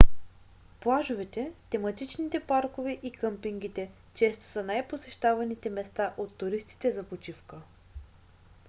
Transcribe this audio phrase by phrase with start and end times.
[0.79, 7.61] плажовете тематичните паркове и къмпингите често са най-посещаваните места от туристите за почивка